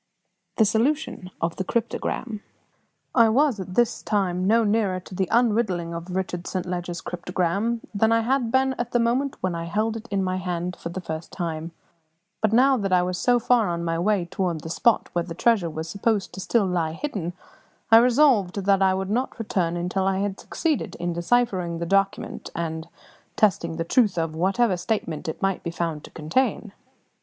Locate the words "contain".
26.09-26.71